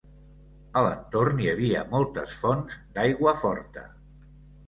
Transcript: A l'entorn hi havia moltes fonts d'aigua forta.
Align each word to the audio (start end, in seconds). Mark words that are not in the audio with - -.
A 0.79 0.81
l'entorn 0.85 1.43
hi 1.43 1.49
havia 1.51 1.83
moltes 1.91 2.33
fonts 2.45 2.79
d'aigua 2.97 3.35
forta. 3.45 3.87